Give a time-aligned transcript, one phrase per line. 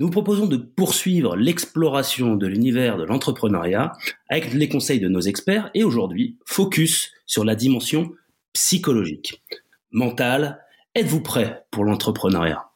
[0.00, 3.94] Nous proposons de poursuivre l'exploration de l'univers de l'entrepreneuriat
[4.28, 8.12] avec les conseils de nos experts et aujourd'hui, focus sur la dimension
[8.52, 9.42] psychologique,
[9.90, 10.64] mentale.
[10.94, 12.70] Êtes-vous prêt pour l'entrepreneuriat?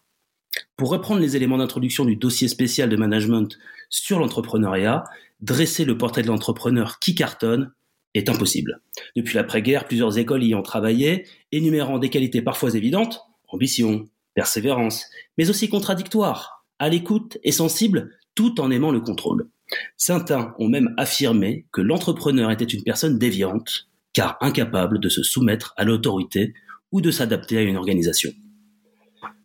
[0.77, 3.57] Pour reprendre les éléments d'introduction du dossier spécial de management
[3.89, 5.05] sur l'entrepreneuriat,
[5.41, 7.73] dresser le portrait de l'entrepreneur qui cartonne
[8.15, 8.81] est impossible.
[9.15, 15.07] Depuis l'après-guerre, plusieurs écoles y ont travaillé, énumérant des qualités parfois évidentes, ambition, persévérance,
[15.39, 19.49] mais aussi contradictoires, à l'écoute et sensible tout en aimant le contrôle.
[19.97, 25.75] Certains ont même affirmé que l'entrepreneur était une personne déviante, car incapable de se soumettre
[25.77, 26.55] à l'autorité
[26.91, 28.33] ou de s'adapter à une organisation.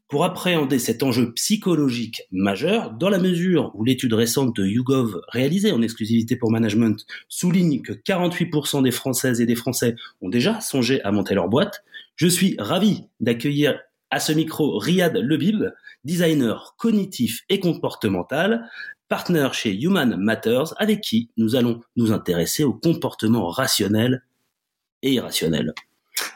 [0.09, 5.71] Pour appréhender cet enjeu psychologique majeur, dans la mesure où l'étude récente de YouGov réalisée
[5.71, 11.03] en exclusivité pour management souligne que 48% des Françaises et des Français ont déjà songé
[11.03, 11.83] à monter leur boîte,
[12.15, 13.79] je suis ravi d'accueillir
[14.09, 15.65] à ce micro Riyad Lebib,
[16.03, 18.69] designer cognitif et comportemental,
[19.07, 24.23] partenaire chez Human Matters, avec qui nous allons nous intéresser au comportement rationnel
[25.01, 25.73] et irrationnel.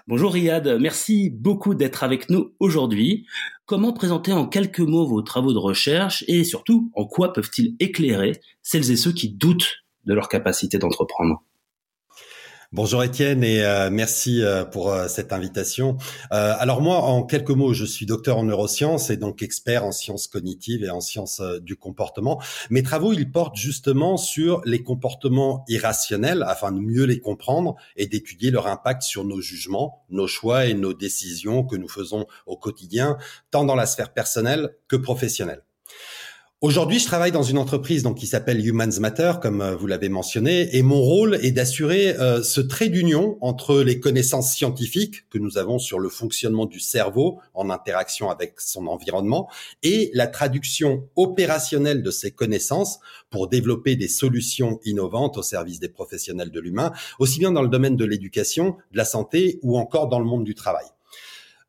[0.07, 3.25] Bonjour Riyad, merci beaucoup d'être avec nous aujourd'hui.
[3.65, 8.39] Comment présenter en quelques mots vos travaux de recherche et surtout en quoi peuvent-ils éclairer
[8.61, 11.43] celles et ceux qui doutent de leur capacité d'entreprendre?
[12.73, 15.97] Bonjour Étienne et euh, merci euh, pour euh, cette invitation.
[16.29, 20.27] alors moi, en quelques mots, je suis docteur en neurosciences et donc expert en sciences
[20.27, 22.41] cognitives et en sciences du comportement.
[22.69, 28.07] Mes travaux, ils portent justement sur les comportements irrationnels afin de mieux les comprendre et
[28.07, 32.55] d'étudier leur impact sur nos jugements, nos choix et nos décisions que nous faisons au
[32.55, 33.17] quotidien,
[33.51, 35.63] tant dans la sphère personnelle que professionnelle.
[36.63, 40.09] Aujourd'hui, je travaille dans une entreprise donc qui s'appelle Humans Matter, comme euh, vous l'avez
[40.09, 45.39] mentionné, et mon rôle est d'assurer euh, ce trait d'union entre les connaissances scientifiques que
[45.39, 49.49] nous avons sur le fonctionnement du cerveau en interaction avec son environnement
[49.81, 52.99] et la traduction opérationnelle de ces connaissances
[53.31, 57.69] pour développer des solutions innovantes au service des professionnels de l'humain, aussi bien dans le
[57.69, 60.85] domaine de l'éducation, de la santé ou encore dans le monde du travail.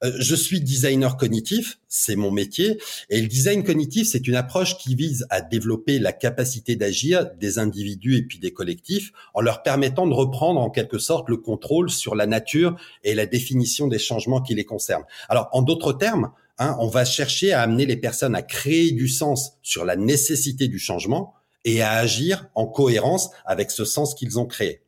[0.02, 4.76] Euh, je suis designer cognitif, c'est mon métier, et le design cognitif, c'est une approche
[4.78, 9.62] qui vise à développer la capacité d'agir des individus et puis des collectifs en leur
[9.62, 13.98] permettant de reprendre en quelque sorte le contrôle sur la nature et la définition des
[13.98, 15.04] changements qui les concernent.
[15.28, 19.08] Alors, en d'autres termes, hein, on va chercher à amener les personnes à créer du
[19.08, 21.34] sens sur la nécessité du changement
[21.64, 24.82] et à agir en cohérence avec ce sens qu'ils ont créé.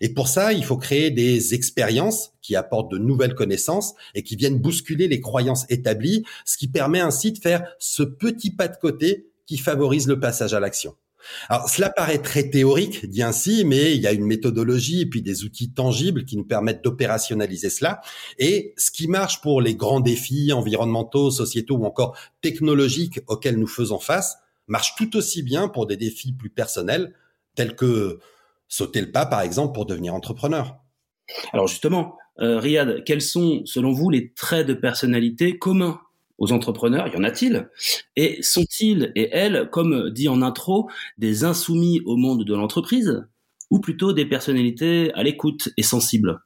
[0.00, 4.36] Et pour ça, il faut créer des expériences qui apportent de nouvelles connaissances et qui
[4.36, 8.76] viennent bousculer les croyances établies, ce qui permet ainsi de faire ce petit pas de
[8.76, 10.94] côté qui favorise le passage à l'action.
[11.48, 15.22] Alors, cela paraît très théorique, dit ainsi, mais il y a une méthodologie et puis
[15.22, 18.00] des outils tangibles qui nous permettent d'opérationnaliser cela.
[18.38, 23.66] Et ce qui marche pour les grands défis environnementaux, sociétaux ou encore technologiques auxquels nous
[23.66, 27.14] faisons face, marche tout aussi bien pour des défis plus personnels,
[27.54, 28.18] tels que
[28.70, 30.78] sauter le pas, par exemple, pour devenir entrepreneur.
[31.52, 36.00] Alors justement, euh, Riyad, quels sont, selon vous, les traits de personnalité communs
[36.38, 37.08] aux entrepreneurs?
[37.08, 37.68] Y en a-t-il?
[38.16, 40.88] Et sont-ils et elles, comme dit en intro,
[41.18, 43.26] des insoumis au monde de l'entreprise
[43.68, 46.40] ou plutôt des personnalités à l'écoute et sensibles?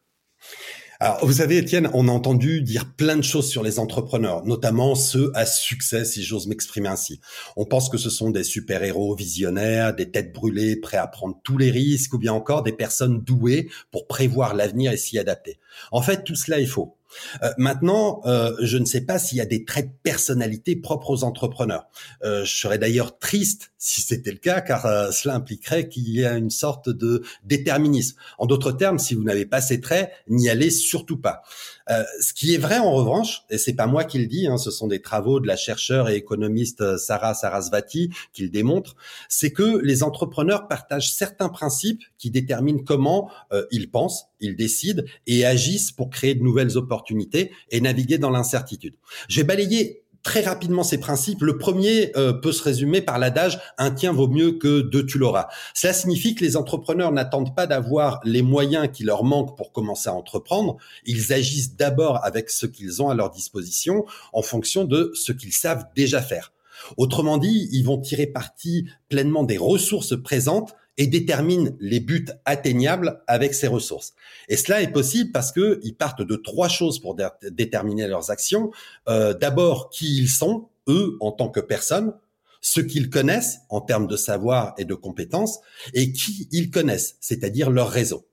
[1.04, 4.94] Alors, vous savez, Étienne, on a entendu dire plein de choses sur les entrepreneurs, notamment
[4.94, 7.20] ceux à succès, si j'ose m'exprimer ainsi.
[7.58, 11.58] On pense que ce sont des super-héros visionnaires, des têtes brûlées, prêts à prendre tous
[11.58, 15.58] les risques, ou bien encore des personnes douées pour prévoir l'avenir et s'y adapter.
[15.92, 16.96] En fait, tout cela est faux.
[17.42, 21.10] Euh, maintenant, euh, je ne sais pas s'il y a des traits de personnalité propres
[21.10, 21.86] aux entrepreneurs.
[22.22, 26.38] Euh, je serais d'ailleurs triste si c'était le cas, car cela impliquerait qu'il y ait
[26.38, 28.16] une sorte de déterminisme.
[28.38, 31.42] En d'autres termes, si vous n'avez pas ces traits, n'y allez surtout pas.
[31.90, 34.56] Euh, ce qui est vrai en revanche, et c'est pas moi qui le dis, hein,
[34.56, 38.96] ce sont des travaux de la chercheure et économiste euh, Sarah Sarasvati qui le démontrent,
[39.28, 45.02] c'est que les entrepreneurs partagent certains principes qui déterminent comment euh, ils pensent, ils décident
[45.26, 48.94] et agissent pour créer de nouvelles opportunités et naviguer dans l'incertitude.
[49.28, 51.42] Je vais balayer très rapidement ces principes.
[51.42, 55.18] Le premier euh, peut se résumer par l'adage un tien vaut mieux que deux tu
[55.18, 55.46] l'auras.
[55.74, 60.08] Cela signifie que les entrepreneurs n'attendent pas d'avoir les moyens qui leur manquent pour commencer
[60.08, 60.78] à entreprendre.
[61.06, 65.52] Ils agissent d'abord avec ce qu'ils ont à leur disposition en fonction de ce qu'ils
[65.52, 66.52] savent déjà faire.
[66.96, 73.22] Autrement dit, ils vont tirer parti pleinement des ressources présentes et déterminent les buts atteignables
[73.26, 74.14] avec ces ressources.
[74.48, 77.16] Et cela est possible parce que ils partent de trois choses pour
[77.50, 78.70] déterminer leurs actions.
[79.08, 82.12] Euh, D'abord, qui ils sont, eux, en tant que personnes,
[82.60, 85.58] ce qu'ils connaissent en termes de savoir et de compétences,
[85.92, 88.26] et qui ils connaissent, c'est-à-dire leur réseau.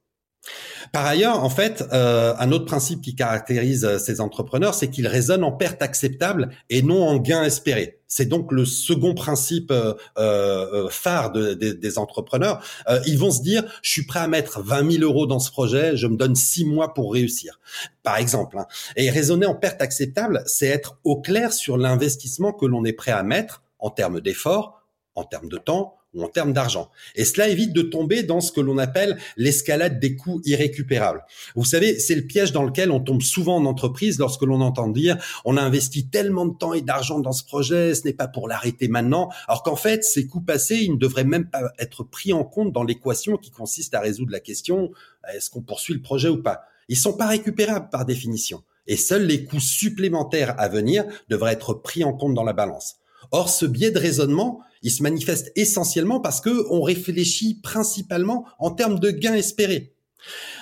[0.92, 5.08] Par ailleurs, en fait, euh, un autre principe qui caractérise euh, ces entrepreneurs, c'est qu'ils
[5.08, 8.00] raisonnent en perte acceptable et non en gain espéré.
[8.08, 12.62] C'est donc le second principe euh, phare des entrepreneurs.
[13.06, 15.96] ils vont se dire, je suis prêt à mettre 20 000 euros dans ce projet,
[15.96, 17.62] je me donne six mois pour réussir,
[18.04, 18.58] par exemple.
[18.58, 18.66] Hein.
[18.98, 23.12] Et raisonner en perte acceptable, c'est être au clair sur l'investissement que l'on est prêt
[23.12, 24.82] à mettre en termes d'efforts,
[25.16, 26.90] en termes de temps, ou en termes d'argent.
[27.16, 31.24] Et cela évite de tomber dans ce que l'on appelle l'escalade des coûts irrécupérables.
[31.56, 34.88] Vous savez, c'est le piège dans lequel on tombe souvent en entreprise lorsque l'on entend
[34.88, 38.28] dire on a investi tellement de temps et d'argent dans ce projet, ce n'est pas
[38.28, 42.04] pour l'arrêter maintenant, alors qu'en fait, ces coûts passés, ils ne devraient même pas être
[42.04, 44.92] pris en compte dans l'équation qui consiste à résoudre la question
[45.34, 46.64] est-ce qu'on poursuit le projet ou pas?
[46.88, 48.64] Ils sont pas récupérables par définition.
[48.88, 52.98] Et seuls les coûts supplémentaires à venir devraient être pris en compte dans la balance.
[53.32, 58.72] Or, ce biais de raisonnement, il se manifeste essentiellement parce que on réfléchit principalement en
[58.72, 59.94] termes de gains espérés.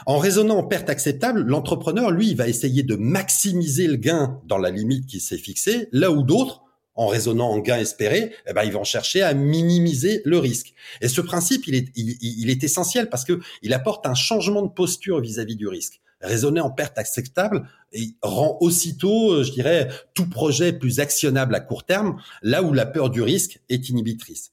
[0.06, 4.70] En raisonnant en perte acceptable, l'entrepreneur, lui, va essayer de maximiser le gain dans la
[4.70, 6.64] limite qui s'est fixée, là où d'autres,
[6.96, 10.74] en raisonnant en gain espéré, eh ben, ils vont chercher à minimiser le risque.
[11.02, 15.40] Et ce principe, il est, essentiel parce que il apporte un changement de posture vis
[15.40, 20.30] à -vis du risque raisonner en perte acceptable et rend aussitôt, euh, je dirais, tout
[20.30, 24.52] projet plus actionnable à court terme, là où la peur du risque est inhibitrice.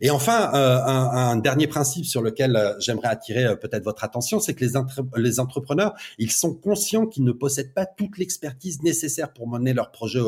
[0.00, 4.40] Et enfin, euh, un, dernier principe sur lequel euh, j'aimerais attirer euh, peut-être votre attention,
[4.40, 4.72] c'est que les,
[5.16, 9.90] les, entrepreneurs, ils sont conscients qu'ils ne possèdent pas toute l'expertise nécessaire pour mener leur
[9.90, 10.20] projet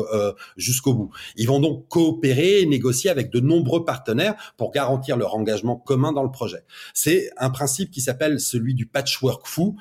[0.57, 1.11] jusqu'au bout.
[1.35, 6.13] Ils vont donc coopérer et négocier avec de nombreux partenaires pour garantir leur engagement commun
[6.13, 6.63] dans le projet.
[6.93, 9.75] C'est un principe qui s'appelle celui du patchwork fou,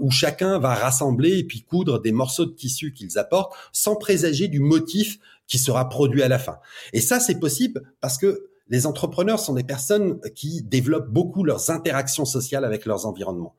[0.00, 4.48] où chacun va rassembler et puis coudre des morceaux de tissu qu'ils apportent sans présager
[4.48, 6.58] du motif qui sera produit à la fin.
[6.92, 11.70] Et ça, c'est possible parce que les entrepreneurs sont des personnes qui développent beaucoup leurs
[11.70, 13.54] interactions sociales avec leurs environnements.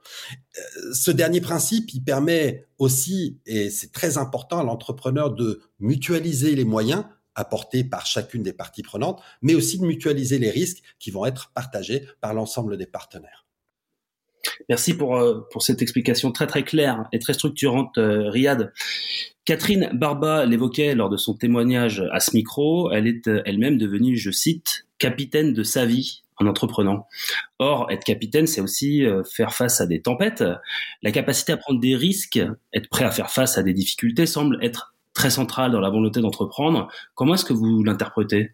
[0.58, 6.56] Euh, ce dernier principe, il permet aussi, et c'est très important à l'entrepreneur, de mutualiser
[6.56, 7.06] les moyens
[7.36, 11.52] apportés par chacune des parties prenantes, mais aussi de mutualiser les risques qui vont être
[11.54, 13.46] partagés par l'ensemble des partenaires.
[14.70, 18.74] Merci pour, euh, pour cette explication très très claire et très structurante, euh, Riyad.
[19.46, 24.32] Catherine Barba l'évoquait lors de son témoignage à ce micro, elle est elle-même devenue, je
[24.32, 27.08] cite, capitaine de sa vie en entreprenant.
[27.60, 30.44] Or, être capitaine, c'est aussi euh, faire face à des tempêtes.
[31.02, 32.40] La capacité à prendre des risques,
[32.74, 36.22] être prêt à faire face à des difficultés semble être très centrale dans la volonté
[36.22, 36.90] d'entreprendre.
[37.16, 38.52] Comment est-ce que vous l'interprétez?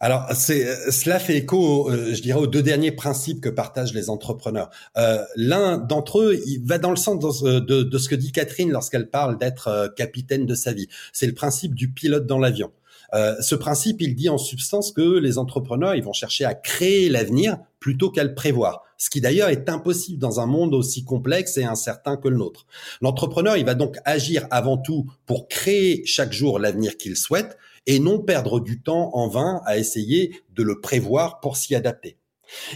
[0.00, 4.10] Alors, c'est, cela fait écho, euh, je dirais, aux deux derniers principes que partagent les
[4.10, 4.68] entrepreneurs.
[4.96, 8.70] Euh, l'un d'entre eux, il va dans le sens de, de ce que dit Catherine
[8.70, 10.88] lorsqu'elle parle d'être capitaine de sa vie.
[11.12, 12.72] C'est le principe du pilote dans l'avion.
[13.14, 17.08] Euh, ce principe, il dit en substance que les entrepreneurs, ils vont chercher à créer
[17.08, 18.82] l'avenir plutôt qu'à le prévoir.
[18.96, 22.66] Ce qui d'ailleurs est impossible dans un monde aussi complexe et incertain que le nôtre.
[23.00, 27.98] L'entrepreneur, il va donc agir avant tout pour créer chaque jour l'avenir qu'il souhaite et
[27.98, 32.16] non perdre du temps en vain à essayer de le prévoir pour s'y adapter.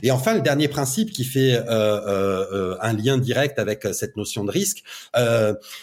[0.02, 4.42] Et enfin, le dernier principe qui fait euh, euh, un lien direct avec cette notion
[4.44, 4.82] de risque,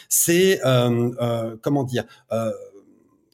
[0.10, 0.60] c'est
[1.62, 2.04] comment dire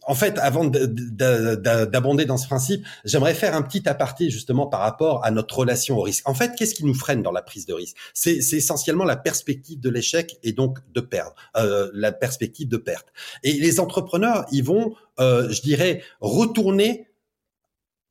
[0.10, 5.24] en fait, avant d'abonder dans ce principe, j'aimerais faire un petit aparté justement par rapport
[5.24, 6.28] à notre relation au risque.
[6.28, 7.96] En fait, qu'est-ce qui nous freine dans la prise de risque?
[8.16, 13.14] C'est essentiellement la perspective de l'échec et donc de perdre, euh, la perspective de perte.
[13.44, 17.09] Et les entrepreneurs, ils vont, euh, je dirais, retourner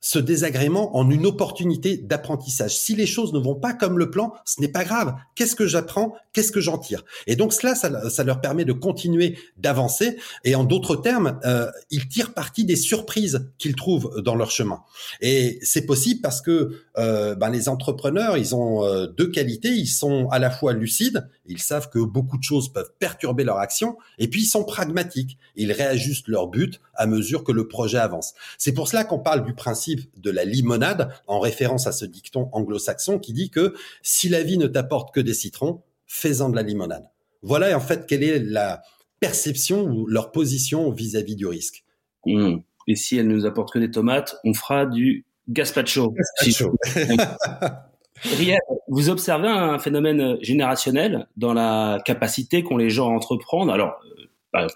[0.00, 2.76] ce désagrément en une opportunité d'apprentissage.
[2.76, 5.14] Si les choses ne vont pas comme le plan, ce n'est pas grave.
[5.34, 6.14] Qu'est-ce que j'apprends?
[6.32, 7.04] Qu'est-ce que j'en tire?
[7.26, 10.16] Et donc cela, ça, leur permet de continuer d'avancer.
[10.44, 14.82] Et en d'autres termes, euh, ils tirent parti des surprises qu'ils trouvent dans leur chemin.
[15.20, 19.70] Et c'est possible parce que euh, ben, les entrepreneurs, ils ont euh, deux qualités.
[19.70, 23.58] Ils sont à la fois lucides, ils savent que beaucoup de choses peuvent perturber leur
[23.58, 25.38] action, et puis ils sont pragmatiques.
[25.56, 28.34] Ils réajustent leur but à mesure que le projet avance.
[28.58, 32.48] C'est pour cela qu'on parle du principe de la limonade, en référence à ce dicton
[32.52, 36.62] anglo-saxon qui dit que si la vie ne t'apporte que des citrons, fais-en de la
[36.62, 37.04] limonade.
[37.42, 38.82] Voilà en fait quelle est la
[39.20, 41.84] perception ou leur position vis-à-vis du risque.
[42.26, 42.58] Mmh.
[42.88, 46.14] Et si elle ne nous apporte que des tomates, on fera du gazpacho.
[46.40, 46.76] gazpacho.
[48.22, 53.72] Riyad, vous observez un phénomène générationnel dans la capacité qu'ont les gens à entreprendre?
[53.72, 54.00] Alors,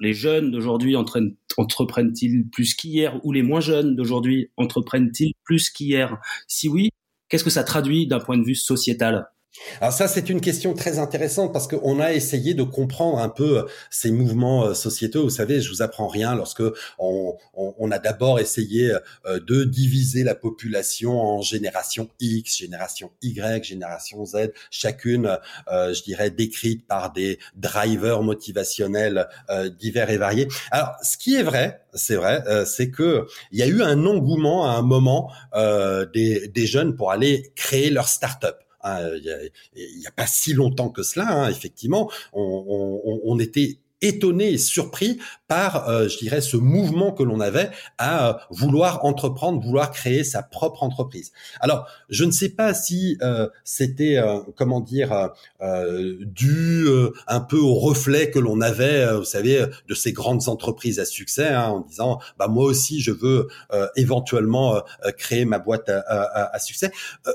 [0.00, 3.18] les jeunes d'aujourd'hui entreprennent-ils plus qu'hier?
[3.24, 6.18] Ou les moins jeunes d'aujourd'hui entreprennent-ils plus qu'hier?
[6.46, 6.90] Si oui,
[7.28, 9.28] qu'est-ce que ça traduit d'un point de vue sociétal?
[9.80, 13.58] Alors ça, c'est une question très intéressante parce qu'on a essayé de comprendre un peu
[13.58, 15.24] euh, ces mouvements euh, sociétaux.
[15.24, 16.62] Vous savez, je vous apprends rien lorsque
[16.98, 17.36] on,
[17.90, 18.92] a d'abord essayé
[19.26, 25.36] euh, de diviser la population en génération X, génération Y, génération Z, chacune,
[25.68, 29.28] je dirais, décrite par des drivers motivationnels
[29.78, 30.48] divers et variés.
[30.70, 34.70] Alors, ce qui est vrai, c'est vrai, c'est que il y a eu un engouement
[34.70, 38.61] à un moment des, des jeunes pour aller créer leur start-up.
[38.82, 39.10] Hein,
[39.76, 45.18] il n'y a, pas si longtemps que cela, hein, effectivement, on, était étonné et surpris
[45.48, 50.24] par, euh, je dirais, ce mouvement que l'on avait à euh, vouloir entreprendre, vouloir créer
[50.24, 51.32] sa propre entreprise.
[51.60, 54.18] Alors, je ne sais pas si euh, c'était,
[54.56, 55.30] comment dire,
[56.20, 56.86] dû
[57.26, 61.48] un peu au reflet que l'on avait, vous savez, de ces grandes entreprises à succès,
[61.48, 63.48] hein, en disant, bah moi aussi, je veux
[63.96, 64.82] éventuellement
[65.16, 66.90] créer ma boîte à, à, à succès.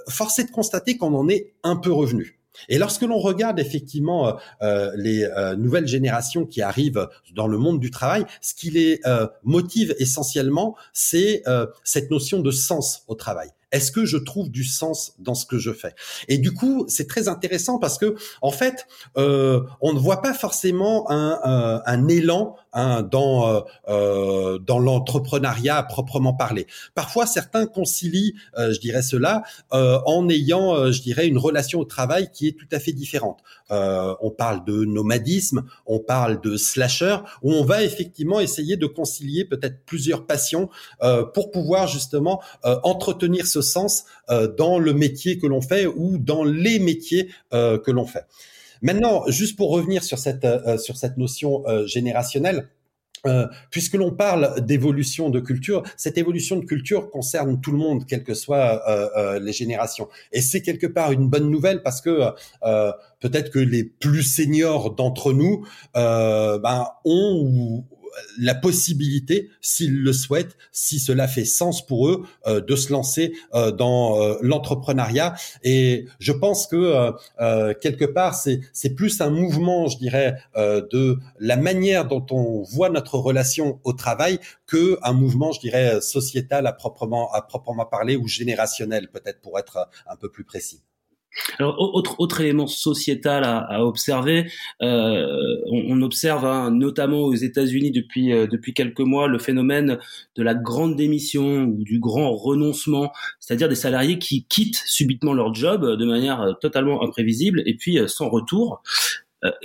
[0.09, 2.37] force est de constater qu'on en est un peu revenu.
[2.69, 7.57] Et lorsque l'on regarde effectivement euh, euh, les euh, nouvelles générations qui arrivent dans le
[7.57, 8.99] monde du travail, ce qui les
[9.43, 11.43] motive essentiellement, c'est
[11.83, 13.49] cette notion de sens au travail.
[13.71, 15.93] Est-ce que je trouve du sens dans ce que je fais?
[16.29, 20.33] Et du coup, c'est très intéressant parce que en fait, euh, on ne voit pas
[20.33, 26.67] forcément un, euh, un élan hein, dans euh, euh dans l'entrepreneuriat proprement parlé.
[26.95, 32.29] Parfois, certains concilient, euh, je dirais cela, en ayant, je dirais, une relation au travail
[32.31, 33.39] qui est tout à fait différente.
[33.69, 39.45] on parle de nomadisme, on parle de slasher, où on va effectivement essayer de concilier
[39.45, 40.69] peut-être plusieurs passions
[41.33, 46.43] pour pouvoir justement entretenir ce sens euh, dans le métier que l'on fait ou dans
[46.43, 48.25] les métiers euh, que l'on fait.
[48.81, 52.69] Maintenant, juste pour revenir sur cette euh, sur cette notion générationnelle.
[53.71, 58.23] puisque l'on parle d'évolution de culture, cette évolution de culture concerne tout le monde, quelles
[58.23, 58.71] que soient
[59.41, 60.07] les générations.
[60.31, 62.29] Et c'est quelque part une bonne nouvelle parce que
[63.19, 67.85] peut-être que les plus seniors d'entre nous ben, ont ou
[68.39, 73.33] la possibilité, s'ils le souhaitent, si cela fait sens pour eux, euh, de se lancer
[73.53, 75.35] euh, dans euh, l'entrepreneuriat.
[75.63, 77.11] Et je pense que
[77.81, 83.17] quelque part, c'est plus un mouvement, je dirais, de la manière dont on voit notre
[83.17, 88.27] relation au travail que un mouvement, je dirais, sociétal à proprement à proprement parler ou
[88.27, 90.81] générationnel, peut-être pour être un peu plus précis.
[91.59, 94.51] Alors, autre, autre élément sociétal à, à observer,
[94.81, 95.25] euh,
[95.71, 99.99] on, on, observe hein, notamment aux États-Unis depuis euh, depuis quelques mois le phénomène
[100.35, 105.53] de la grande démission ou du grand renoncement, c'est-à-dire des salariés qui quittent subitement leur
[105.53, 108.81] job de manière euh, totalement imprévisible et puis euh, sans retour.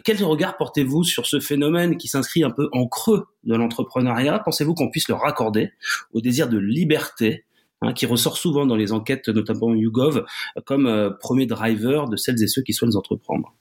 [0.05, 4.41] quel regard portez-vous sur ce phénomène qui s'inscrit un peu en creux de l'entrepreneuriat?
[4.45, 5.73] Pensez-vous qu'on puisse le raccorder
[6.13, 7.45] au désir de liberté
[7.83, 10.25] Hein, qui ressort souvent dans les enquêtes, notamment YouGov,
[10.65, 13.55] comme euh, premier driver de celles et ceux qui souhaitent entreprendre.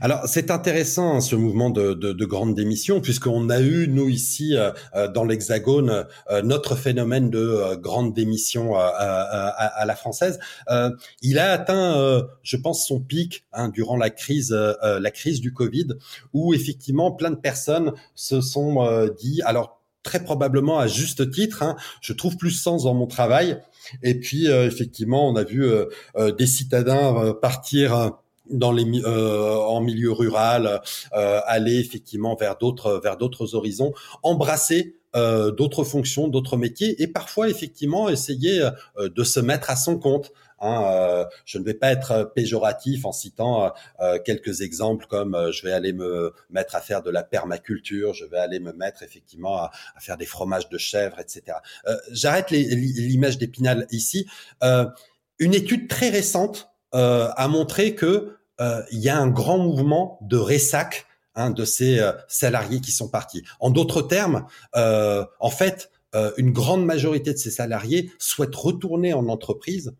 [0.00, 4.08] Alors c'est intéressant hein, ce mouvement de, de, de grande démission puisqu'on a eu nous
[4.08, 6.06] ici euh, euh, dans l'Hexagone
[6.44, 10.38] notre phénomène de grande démission à, la française.
[11.20, 15.88] il a atteint, je pense, son pic hein, durant la crise la crise du Covid
[16.32, 21.62] où effectivement plein de personnes se sont dit alors très probablement à juste titre.
[21.62, 23.58] Hein, je trouve plus sens dans mon travail.
[24.02, 28.12] Et puis euh, effectivement, on a vu euh, euh, des citadins partir
[28.50, 30.82] dans les en milieu rural,
[31.12, 33.92] aller effectivement vers d'autres vers d'autres horizons,
[34.22, 38.68] embrasser d'autres fonctions, d'autres métiers, et parfois effectivement essayer
[38.98, 40.32] de se mettre à son compte.
[40.62, 43.68] Hein, euh, je ne vais pas être péjoratif en citant euh,
[44.00, 48.24] euh, quelques exemples comme je vais aller me mettre à faire de la permaculture, je
[48.24, 51.58] vais aller me mettre effectivement à, faire des fromages de chèvre, etc.
[52.10, 54.28] J'arrête l'image d'Épinal ici.
[55.38, 61.06] une étude très récente a montré que il y a un grand mouvement de ressac
[61.34, 63.42] hein, de ces salariés qui sont partis.
[63.58, 65.90] En d'autres termes, en fait,
[66.36, 69.94] une grande majorité de ces salariés souhaitent retourner en entreprise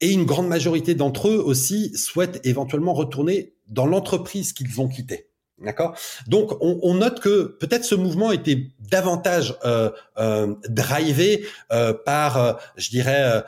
[0.00, 5.30] et une grande majorité d'entre eux aussi souhaitent éventuellement retourner dans l'entreprise qu'ils ont quittée.
[5.60, 5.94] D'accord?
[6.26, 12.52] Donc, on, note que peut-être ce mouvement était davantage euh, euh, drivé euh, par, euh,
[12.76, 13.44] je dirais,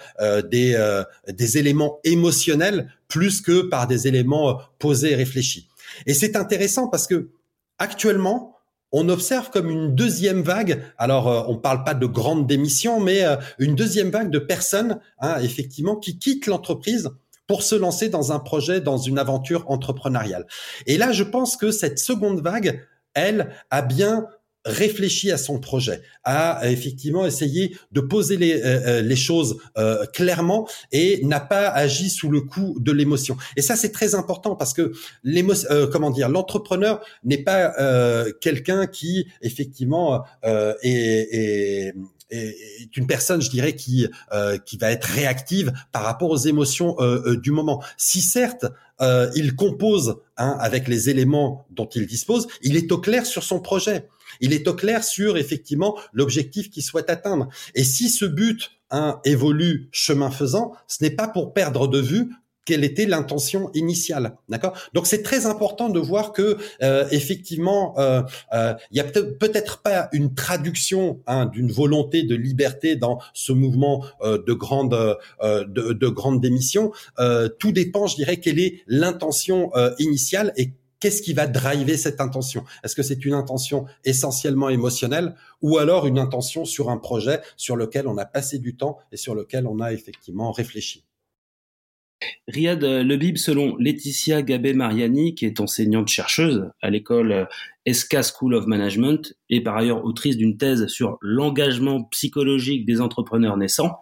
[0.51, 5.71] des des éléments émotionnels plus que par des éléments posés et réfléchis.
[6.05, 7.31] Et c'est intéressant parce que
[7.79, 8.52] actuellement,
[8.93, 10.83] on observe comme une deuxième vague.
[10.99, 14.39] Alors, euh, on ne parle pas de grande démission, mais euh, une deuxième vague de
[14.39, 17.11] personnes, hein, effectivement, qui quittent l'entreprise
[17.47, 20.47] pour se lancer dans un projet, dans une aventure entrepreneuriale.
[20.87, 22.81] Et là, je pense que cette seconde vague
[23.15, 24.27] elle, a bien
[24.65, 30.07] réfléchi à son projet, a effectivement essayé de poser les, euh, euh, les choses euh,
[30.07, 33.37] clairement et n'a pas agi sous le coup de l'émotion.
[33.57, 34.93] Et ça, c'est très important parce que
[35.25, 37.73] l'émotion, comment dire, l'entrepreneur n'est pas
[38.41, 41.95] quelqu'un qui effectivement est, est,
[42.31, 44.07] est une personne, je dirais, qui
[44.65, 46.97] qui va être réactive par rapport aux émotions
[47.43, 47.83] du moment.
[47.97, 48.67] Si certes
[49.35, 53.61] il compose hein, avec les éléments dont il dispose, il est au clair sur son
[53.61, 54.09] projet.
[54.41, 57.49] Il est au clair sur effectivement l'objectif qu'il souhaite atteindre.
[57.75, 62.31] Et si ce but hein, évolue chemin faisant, ce n'est pas pour perdre de vue
[62.65, 64.79] quelle était l'intention initiale, d'accord?
[64.95, 68.23] Donc c'est très important de voir que euh, effectivement euh,
[68.53, 73.53] euh, il y a peut-être pas une traduction hein, d'une volonté de liberté dans ce
[73.53, 76.93] mouvement de grande de, de, grande démission.
[77.59, 82.65] tout dépend, je dirais, quelle est l'intention initiale et qu'est-ce qui va driver cette intention?
[82.85, 87.75] Est-ce que c'est une intention essentiellement émotionnelle ou alors une intention sur un projet sur
[87.75, 91.05] lequel on a passé du temps et sur lequel on a effectivement réfléchi?
[92.47, 97.49] Riyad Lebib, selon Laetitia Gabé-Mariani, qui est enseignante chercheuse à l'école
[97.85, 103.57] ESCA School of Management et par ailleurs autrice d'une thèse sur l'engagement psychologique des entrepreneurs
[103.57, 103.99] naissants,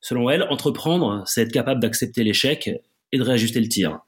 [0.00, 2.70] selon elle, entreprendre, c'est être capable d'accepter l'échec
[3.12, 4.00] et de réajuster le tir.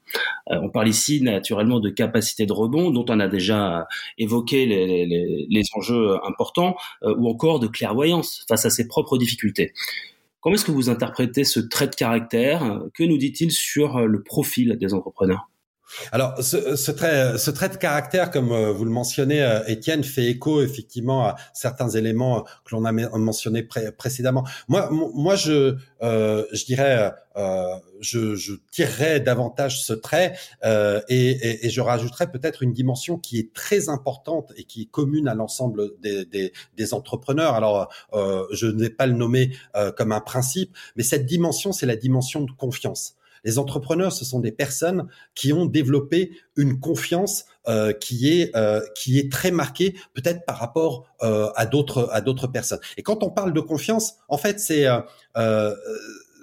[0.51, 3.87] Euh, on parle ici naturellement de capacité de rebond, dont on a déjà
[4.17, 9.73] évoqué les, enjeux importants, euh, ou encore de clairvoyance face à ses propres difficultés.
[10.41, 12.81] Comment est-ce que vous interprétez ce trait de caractère?
[12.93, 15.49] Que nous dit-il sur le profil des entrepreneurs?
[16.11, 21.25] Alors, ce, trait, de caractère, comme euh, vous le mentionnez, euh, Étienne, fait écho effectivement
[21.25, 23.63] à certains éléments que l'on a mentionnés
[23.97, 24.45] précédemment.
[24.67, 32.31] Moi, moi, je, euh, dirais, euh, je, tirerais davantage ce trait euh, et, je rajouterais
[32.31, 36.25] peut-être une dimension qui est très importante et qui est commune à l'ensemble des,
[36.75, 37.53] des, entrepreneurs.
[37.53, 39.51] Alors, euh, je ne vais pas le nommer
[39.95, 43.15] comme un principe, mais cette dimension, c'est la dimension de confiance.
[43.43, 48.81] Les entrepreneurs, ce sont des personnes qui ont développé une confiance euh, qui est euh,
[48.95, 52.79] qui est très marquée, peut-être par rapport euh, à d'autres à d'autres personnes.
[52.97, 54.87] Et quand on parle de confiance, en fait, c'est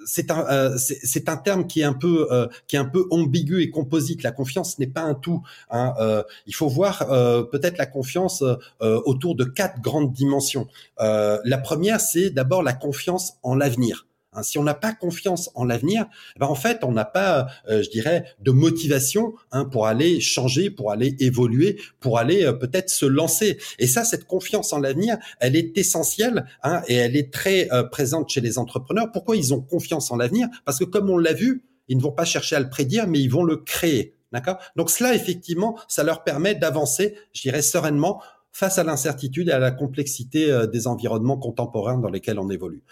[0.05, 2.29] c'est un c'est un terme qui est un peu
[2.67, 4.23] qui est un peu ambigu et composite.
[4.23, 5.43] La confiance n'est pas un tout.
[5.69, 6.23] Hein.
[6.45, 7.05] il faut voir
[7.51, 8.43] peut-être la confiance
[8.79, 10.67] autour de quatre grandes dimensions.
[10.99, 14.07] la première, c'est d'abord la confiance en l'avenir.
[14.37, 17.47] Hein, si on n'a pas confiance en l'avenir, eh ben en fait, on n'a pas,
[17.69, 22.53] euh, je dirais, de motivation hein, pour aller changer, pour aller évoluer, pour aller euh,
[22.53, 23.57] peut-être se lancer.
[23.79, 27.83] Et ça, cette confiance en l'avenir, elle est essentielle hein, et elle est très euh,
[27.83, 29.11] présente chez les entrepreneurs.
[29.11, 30.47] Pourquoi ils ont confiance en l'avenir?
[30.65, 33.19] Parce que comme on l'a vu, ils ne vont pas chercher à le prédire, mais
[33.19, 34.13] ils vont le créer.
[34.31, 34.57] D'accord?
[34.75, 38.21] Donc cela, effectivement, ça leur permet d'avancer, je dirais, sereinement
[38.51, 42.83] face à l'incertitude et à la complexité des environnements contemporains dans lesquels on évolue.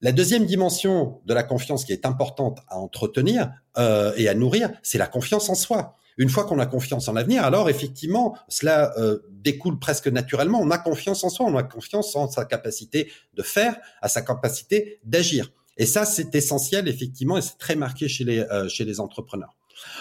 [0.00, 4.70] La deuxième dimension de la confiance qui est importante à entretenir euh, et à nourrir,
[4.82, 5.96] c'est la confiance en soi.
[6.18, 10.60] Une fois qu'on a confiance en l'avenir, alors effectivement, cela euh, découle presque naturellement.
[10.60, 14.22] On a confiance en soi, on a confiance en sa capacité de faire, à sa
[14.22, 15.50] capacité d'agir.
[15.76, 19.54] Et ça, c'est essentiel effectivement, et c'est très marqué chez les euh, chez les entrepreneurs.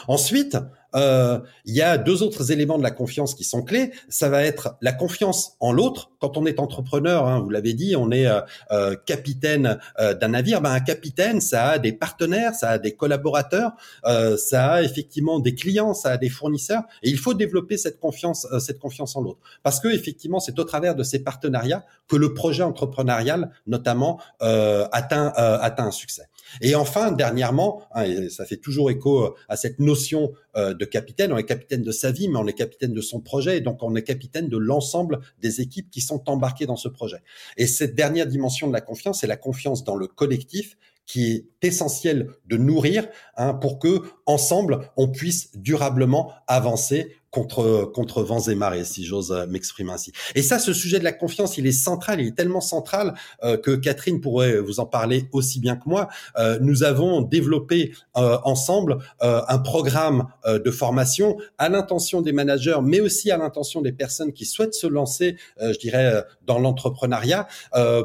[0.08, 0.58] Ensuite,
[0.96, 3.92] euh, il y a deux autres éléments de la confiance qui sont clés.
[4.10, 6.12] Ça va être la confiance en l'autre.
[6.20, 10.62] Quand on est entrepreneur, hein, vous l'avez dit, on est euh, euh, capitaine d'un navire.
[10.62, 13.72] Ben, un capitaine, ça a des partenaires, ça a des collaborateurs,
[14.04, 16.84] ça a effectivement des clients, ça a des fournisseurs.
[17.04, 20.64] Et il faut développer cette confiance, cette confiance en l'autre, parce que effectivement, c'est au
[20.64, 26.30] travers de ces partenariats que le projet entrepreneurial, notamment, atteint atteint un succès.
[26.62, 31.32] Et enfin, dernièrement, hein, et ça fait toujours écho à cette notion euh, de capitaine.
[31.32, 33.84] On est capitaine de sa vie, mais on est capitaine de son projet, et donc
[33.84, 37.18] on est capitaine de l'ensemble des équipes qui sont embarquées dans ce projet.
[37.58, 41.46] Et cette dernière dimension de la confiance, c'est la confiance dans le collectif qui est
[41.62, 48.56] essentiel de nourrir hein, pour que ensemble on puisse durablement avancer contre contre vents et
[48.56, 50.12] marées, si j'ose euh, m'exprimer ainsi.
[50.36, 53.14] Et ça, ce sujet de la confiance, il est central, il est tellement central
[53.44, 56.08] euh, que Catherine pourrait vous en parler aussi bien que moi.
[56.38, 63.30] Euh, nous avons développé ensemble un programme de formation à l'intention des managers, mais aussi
[63.30, 67.48] à l'intention des personnes qui souhaitent se lancer, je dirais, dans l'entrepreneuriat.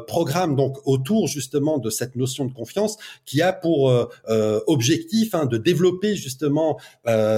[0.07, 3.91] programme donc autour justement de cette notion de confiance qui a pour
[4.67, 6.79] objectif hein, de développer justement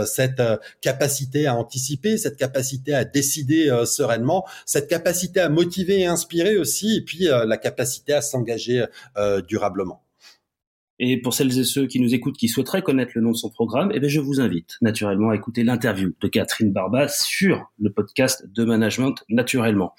[0.05, 0.41] cette
[0.81, 6.57] capacité à anticiper cette capacité à décider euh, sereinement, cette capacité à motiver et inspirer
[6.57, 8.85] aussi, et puis euh, la capacité à s'engager
[9.17, 10.01] euh, durablement.
[10.97, 13.49] Et pour celles et ceux qui nous écoutent, qui souhaiteraient connaître le nom de son
[13.49, 17.91] programme, eh bien, je vous invite naturellement à écouter l'interview de Catherine Barba sur le
[17.91, 19.93] podcast de management naturellement.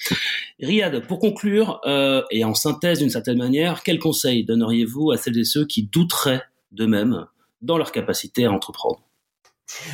[0.58, 5.38] Riyad, pour conclure, euh, et en synthèse d'une certaine manière, quels conseils donneriez-vous à celles
[5.38, 7.26] et ceux qui douteraient d'eux-mêmes?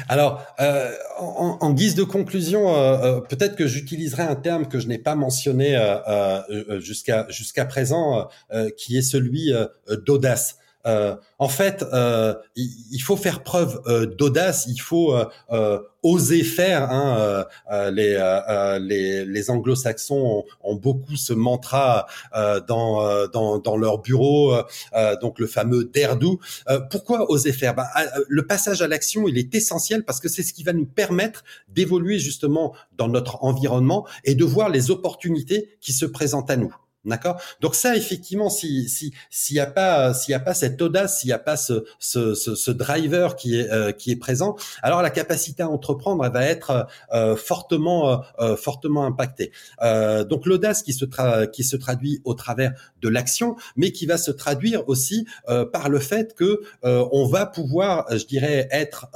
[0.09, 4.79] Alors, euh, en, en, guise de conclusion, euh, euh, peut-être que j'utiliserai un terme que
[4.79, 5.79] je n'ai pas mentionné
[6.79, 8.29] jusqu'à jusqu'à présent,
[8.77, 9.53] qui est celui
[10.05, 10.59] d'audace.
[10.87, 15.15] Euh, en fait, euh, il, faut faire preuve euh, d'audace, il faut
[16.03, 16.91] oser faire.
[16.91, 17.45] Hein,
[17.93, 18.19] les,
[18.81, 22.07] les, les anglo-saxons ont, beaucoup ce mantra
[22.67, 24.55] dans, dans, dans leur bureau,
[25.21, 26.41] donc le fameux dare do.
[26.91, 27.75] pourquoi oser faire?
[27.75, 27.87] Ben,
[28.29, 31.45] Le passage à l'action, il est essentiel parce que c'est ce qui va nous permettre
[31.69, 36.75] d'évoluer justement dans notre environnement et de voir les opportunités qui se présentent à nous.
[37.05, 37.41] D'accord?
[37.61, 41.19] Donc ça, effectivement, si si s'il y a pas s'il y a pas cette audace,
[41.19, 45.03] s'il y a pas ce ce, ce, driver qui est euh, qui est présent, alors
[45.03, 49.51] la capacité à entreprendre elle va être euh, fortement euh, fortement impactée.
[49.81, 51.05] donc l'audace qui se
[51.47, 55.27] qui se traduit au travers de l'action, mais qui va se traduire aussi
[55.73, 59.07] par le fait que on va pouvoir, je dirais, être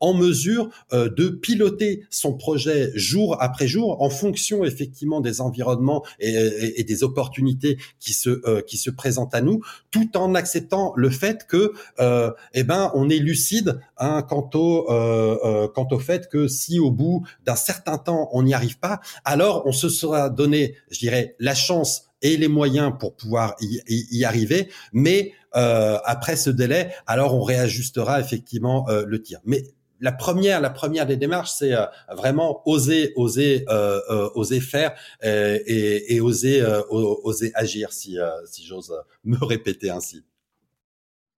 [0.00, 6.30] en mesure de piloter son projet jour après jour en fonction effectivement des environnements et,
[6.32, 9.60] et, et des opportunités qui se euh, qui se présentent à nous,
[9.90, 14.90] tout en acceptant le fait que euh, eh ben on est lucide hein, quant au
[14.90, 19.00] euh, quant au fait que si au bout d'un certain temps on n'y arrive pas,
[19.24, 23.80] alors on se sera donné, je dirais, la chance et les moyens pour pouvoir y,
[23.88, 29.40] y arriver, mais euh, après ce délai, alors on réajustera effectivement euh, le tir.
[29.44, 29.64] Mais
[30.00, 31.84] la première, la première des démarches, c'est euh,
[32.14, 38.94] vraiment oser, oser, euh, euh, oser faire et, et, oser, oser agir, si, si j'ose
[39.24, 40.24] me répéter ainsi.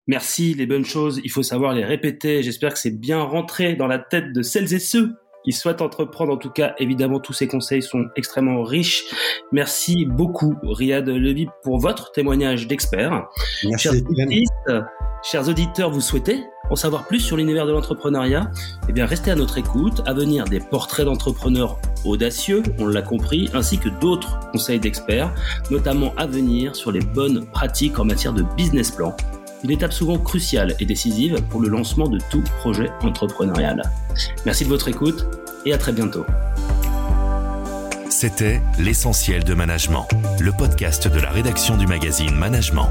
[0.06, 2.42] Merci, les bonnes choses, il faut savoir les répéter.
[2.42, 5.12] J'espère que c'est bien rentré dans la tête de celles et ceux
[5.44, 6.32] qui souhaitent entreprendre.
[6.32, 9.04] En tout cas, évidemment, tous ces conseils sont extrêmement riches.
[9.52, 13.28] Merci beaucoup, Riyad Levy, pour votre témoignage d'expert.
[13.64, 14.02] Merci.
[15.22, 18.50] Chers auditeurs, vous souhaitez en savoir plus sur l'univers de l'entrepreneuriat
[18.88, 20.02] Eh bien, restez à notre écoute.
[20.06, 25.32] À venir, des portraits d'entrepreneurs audacieux, on l'a compris, ainsi que d'autres conseils d'experts,
[25.70, 29.16] notamment à venir sur les bonnes pratiques en matière de business plan.
[29.64, 33.82] Une étape souvent cruciale et décisive pour le lancement de tout projet entrepreneurial.
[34.46, 35.26] Merci de votre écoute
[35.66, 36.24] et à très bientôt.
[38.08, 40.08] C'était L'essentiel de management,
[40.40, 42.90] le podcast de la rédaction du magazine Management.